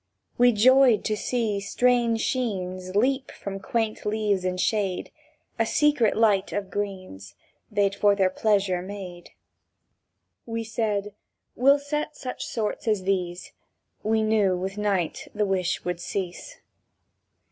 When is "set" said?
11.77-12.17